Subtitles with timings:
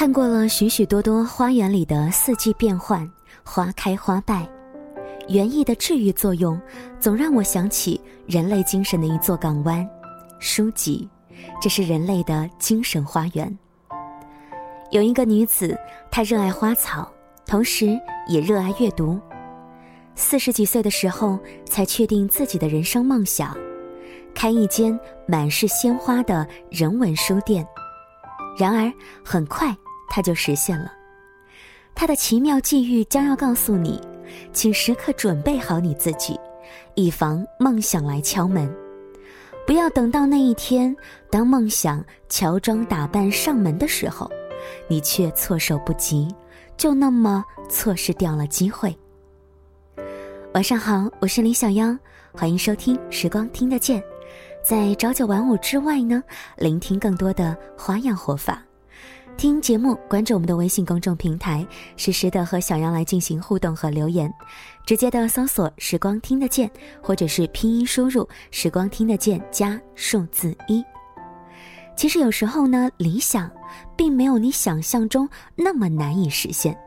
[0.00, 3.06] 看过了许许多多花园里的四季变换、
[3.44, 4.48] 花开花败，
[5.28, 6.58] 园艺的治愈作用，
[6.98, 9.86] 总让我想起人类精神的一座港湾——
[10.40, 11.06] 书籍。
[11.60, 13.58] 这是人类的精神花园。
[14.90, 15.78] 有一个女子，
[16.10, 17.06] 她热爱花草，
[17.44, 19.20] 同时也热爱阅读。
[20.14, 23.54] 四十几岁的时候，才确定自己的人生梦想，
[24.34, 24.98] 开一间
[25.28, 27.62] 满是鲜花的人文书店。
[28.58, 28.92] 然而，
[29.24, 29.74] 很快
[30.10, 30.92] 他就实现了。
[31.94, 34.00] 他的奇妙际遇将要告诉你，
[34.52, 36.38] 请时刻准备好你自己，
[36.94, 38.70] 以防梦想来敲门。
[39.66, 40.94] 不要等到那一天，
[41.30, 44.30] 当梦想乔装打扮上门的时候，
[44.88, 46.28] 你却措手不及，
[46.76, 48.96] 就那么错失掉了机会。
[50.54, 51.96] 晚上好，我是李小妖，
[52.32, 54.00] 欢迎收听《时光听得见》。
[54.62, 56.22] 在朝九晚五之外呢，
[56.56, 58.60] 聆听更多的花样活法。
[59.40, 64.30] 听节目，关注我们的微信公众平台，实时的和小杨来进行互动和留言。
[64.84, 66.70] 直接的搜索“时光听得见”，
[67.02, 70.84] 或者是拼音输入“时光听得见”加数字一。
[71.96, 73.50] 其实有时候呢，理想
[73.96, 76.78] 并没有你想象中那么难以实现。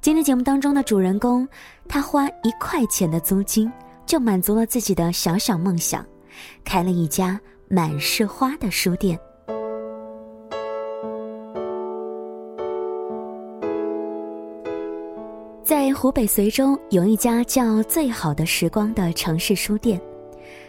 [0.00, 1.46] 今天节目当中的主人公，
[1.86, 3.70] 他花一块钱的租金
[4.06, 6.02] 就满足了自己的小小梦想。
[6.64, 9.20] 开了一家满是花的书店。
[15.68, 20.00] 在湖北随州有一家叫“最好的时光”的城市书店，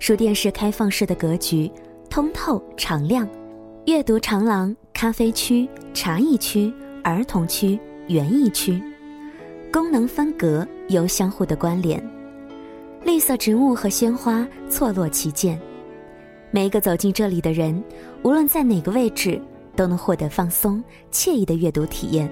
[0.00, 1.70] 书店是开放式的格局，
[2.08, 3.24] 通透敞亮，
[3.86, 6.74] 阅读长廊、咖啡区、茶艺区、
[7.04, 8.82] 儿童区、园艺区，
[9.72, 12.04] 功能分隔又相互的关联。
[13.04, 15.56] 绿色植物和鲜花错落其间，
[16.50, 17.80] 每一个走进这里的人，
[18.24, 19.40] 无论在哪个位置，
[19.76, 22.28] 都能获得放松、惬意的阅读体验。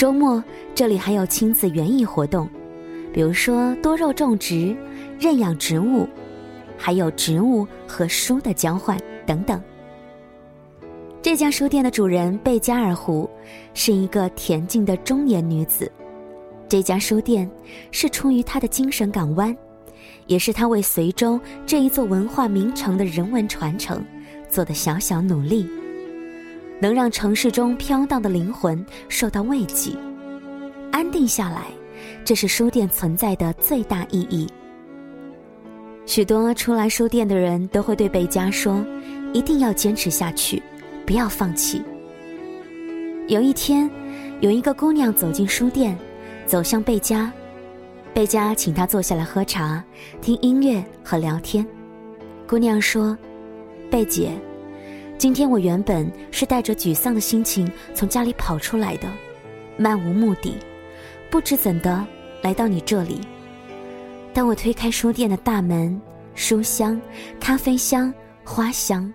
[0.00, 0.42] 周末
[0.74, 2.48] 这里还有亲子园艺活动，
[3.12, 4.74] 比如说多肉种植、
[5.18, 6.08] 认养植物，
[6.74, 9.62] 还有植物和书的交换等等。
[11.20, 13.28] 这家书店的主人贝加尔湖
[13.74, 15.92] 是一个恬静的中年女子。
[16.66, 17.46] 这家书店
[17.90, 19.54] 是出于她的精神港湾，
[20.26, 24.02] 也是她为随州这一座文化名城的人文传承
[24.48, 25.68] 做的小小努力，
[26.80, 29.92] 能让城市中飘荡的灵魂受到慰藉、
[30.90, 31.66] 安定下来，
[32.24, 34.48] 这是书店存在的最大意义。
[36.06, 38.84] 许多出来书店的人都会对贝佳说
[39.32, 40.60] ：“一定要坚持下去，
[41.06, 41.82] 不要放弃。”
[43.28, 43.88] 有一天，
[44.40, 45.96] 有一个姑娘走进书店。
[46.46, 47.32] 走向贝佳，
[48.12, 49.84] 贝佳请她坐下来喝茶、
[50.20, 51.64] 听音乐和聊天。
[52.44, 53.16] 姑娘说
[53.88, 54.32] ：“贝姐，
[55.20, 59.12] 今天我原本是带着沮丧的心情从家里跑出来的，
[59.76, 60.56] 漫无目的，
[61.30, 62.02] 不知怎的
[62.42, 63.20] 来到你这里。
[64.32, 66.00] 当我推开书店的大门，
[66.34, 66.98] 书香、
[67.38, 68.10] 咖啡香、
[68.46, 69.12] 花香，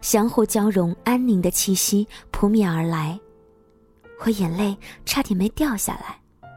[0.00, 3.20] 相互交融，安宁的气息扑面而来，
[4.24, 4.74] 我眼泪
[5.04, 6.48] 差点没掉下来。”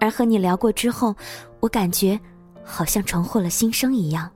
[0.00, 1.14] 而和你聊过之后，
[1.60, 2.18] 我感觉
[2.64, 4.30] 好像重获了新生一样。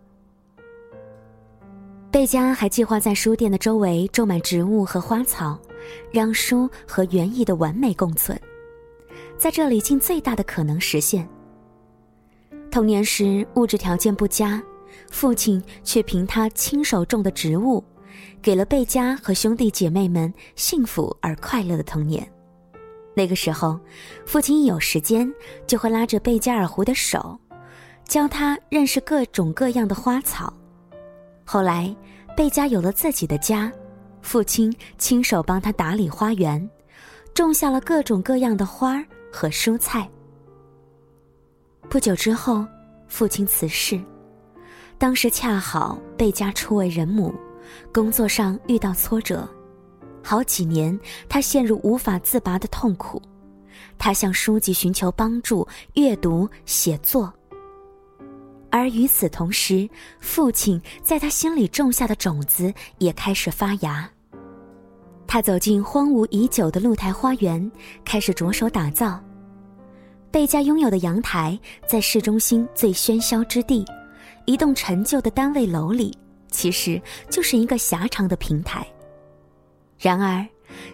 [2.11, 5.57] 贝佳还计划在书店的周围种满植物和花草，
[6.11, 8.39] 让书和园艺的完美共存，
[9.39, 11.29] 在这里尽最大的可能实现。
[12.69, 14.61] 童年时物质条件不佳，
[15.09, 17.83] 父亲却凭他亲手种的植物，
[18.43, 22.29] 给了贝佳和兄弟姐妹们幸福而快乐的童年。
[23.15, 23.79] 那个时候，
[24.27, 25.33] 父亲一有时间
[25.65, 27.39] 就会拉着贝加尔湖的手，
[28.05, 30.53] 教他认识各种各样的花草。
[31.45, 31.95] 后来，
[32.37, 33.73] 贝加有了自己的家，
[34.23, 36.71] 父亲亲手帮他打理花园，
[37.35, 40.09] 种下了各种各样的花儿和蔬菜。
[41.89, 42.65] 不久之后，
[43.09, 44.01] 父亲辞世，
[44.97, 47.35] 当时恰好贝加初为人母，
[47.93, 49.49] 工作上遇到挫折。
[50.23, 50.97] 好几年，
[51.29, 53.21] 他陷入无法自拔的痛苦。
[53.99, 57.33] 他向书籍寻求帮助，阅读、写作。
[58.71, 59.89] 而与此同时，
[60.21, 64.09] 父亲在他心里种下的种子也开始发芽。
[65.27, 67.71] 他走进荒芜已久的露台花园，
[68.05, 69.21] 开始着手打造。
[70.31, 71.59] 贝家拥有的阳台
[71.89, 73.85] 在市中心最喧嚣之地，
[74.45, 76.17] 一栋陈旧的单位楼里，
[76.51, 78.87] 其实就是一个狭长的平台。
[79.99, 80.47] 然而，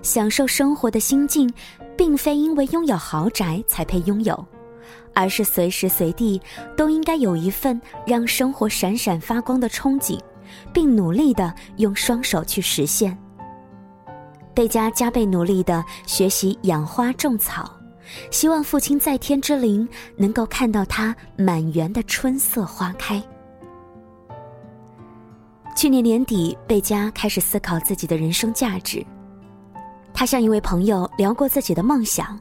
[0.03, 1.53] 享受生活的心境，
[1.97, 4.47] 并非因为拥有豪宅才配拥有，
[5.17, 6.41] 而是随时随地
[6.77, 10.21] 都应该有一份让生活闪闪发光的憧憬，
[10.75, 13.17] 并努力的用双手去实现。
[14.55, 17.71] 贝加加倍努力地学习养花种草，
[18.31, 23.23] 希望父亲在天之灵能够看到他满园的春色花开。
[25.75, 29.05] 去年年底，贝加开始思考自己的人生价值。
[30.15, 32.41] 他向一位朋友聊过自己的梦想，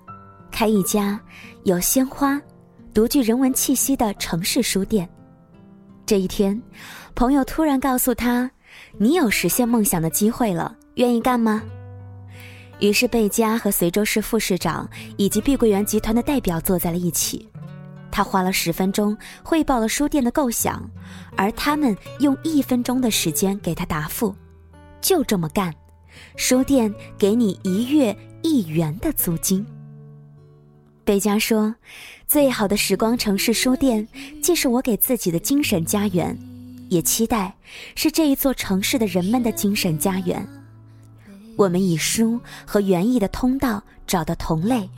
[0.50, 1.19] 开一家
[1.66, 2.42] 有鲜花、
[2.95, 5.07] 独具人文气息的城市书店。
[6.06, 6.59] 这一天，
[7.13, 8.50] 朋友突然告诉他
[8.97, 11.62] ：“你有实现梦想的机会了，愿意干吗？”
[12.80, 17.45] 于是，贝加和随州市副市长以及碧桂园集团的代表坐在了一起。
[18.09, 20.89] 他花了十分钟汇报了书店的构想，
[21.36, 24.33] 而他们用一分钟的时间给他答复
[25.01, 25.74] ：“就这么干。”
[26.38, 29.65] 书店给你一月一元的租金。
[31.05, 31.75] 贝佳说
[32.27, 34.07] ：“最好的时光城市书店，
[34.41, 36.35] 既是我给自己的精神家园，
[36.89, 37.55] 也期待
[37.93, 40.45] 是这一座城市的人们的精神家园。
[41.55, 44.89] 我们以书和园艺的通道找到同类，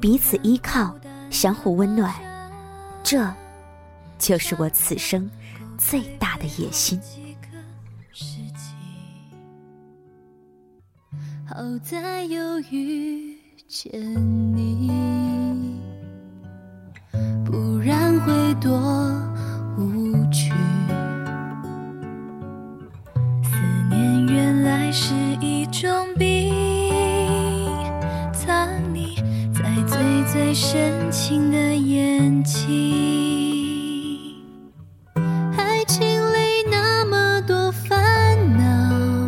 [0.00, 0.98] 彼此依靠，
[1.28, 2.14] 相互温暖。
[3.04, 3.30] 这，
[4.18, 5.30] 就是我此生
[5.76, 6.98] 最大的野心。”
[11.46, 13.36] 好在又遇
[13.66, 13.90] 见
[14.56, 14.88] 你，
[18.60, 18.70] 多
[19.78, 20.52] 无趣，
[23.42, 23.56] 思
[23.88, 26.52] 念原来是一种病，
[28.34, 29.16] 藏匿
[29.50, 34.34] 在最最深情的眼睛。
[35.56, 39.26] 爱情里那么多烦恼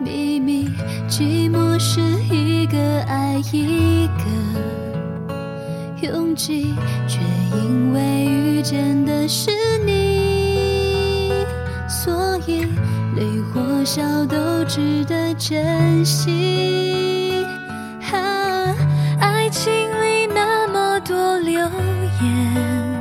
[0.00, 0.70] 秘密，
[1.06, 2.00] 寂寞是
[2.34, 4.93] 一个爱一个。
[6.02, 6.74] 拥挤，
[7.06, 7.20] 却
[7.56, 9.50] 因为遇见的是
[9.84, 11.30] 你，
[11.88, 12.62] 所以
[13.16, 17.44] 泪或笑都值得珍惜。
[19.20, 21.54] 爱情里那么多流
[22.22, 22.93] 言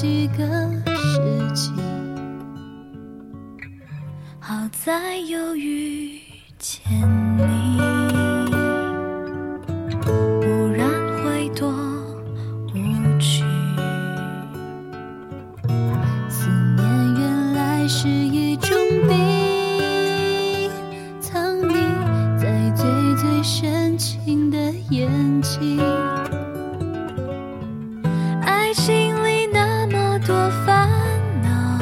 [0.00, 0.44] 几个
[0.94, 1.72] 世纪
[4.38, 6.07] 好在有雨
[30.28, 30.86] 多烦
[31.42, 31.78] 恼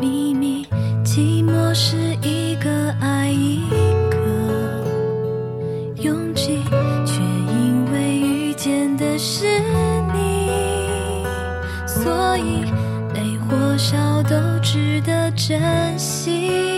[0.00, 0.66] 秘密
[1.04, 2.68] 寂寞是一个
[3.00, 3.62] 爱一
[4.10, 4.16] 个
[6.02, 6.60] 拥挤
[7.06, 9.60] 却因为遇见的是
[10.12, 10.50] 你
[11.86, 12.64] 所以
[13.14, 16.77] 累或笑都值得珍惜。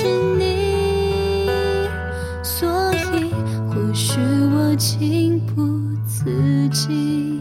[0.00, 0.06] 是
[0.38, 1.48] 你，
[2.40, 2.68] 所
[3.16, 3.32] 以
[3.68, 4.20] 或许
[4.54, 7.37] 我情不自禁。